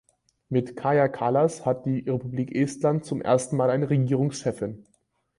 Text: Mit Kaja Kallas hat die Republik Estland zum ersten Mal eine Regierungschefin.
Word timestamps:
Mit 0.49 0.75
Kaja 0.75 1.07
Kallas 1.07 1.63
hat 1.63 1.85
die 1.85 1.99
Republik 1.99 2.55
Estland 2.55 3.05
zum 3.05 3.21
ersten 3.21 3.55
Mal 3.55 3.69
eine 3.69 3.87
Regierungschefin. 3.91 4.83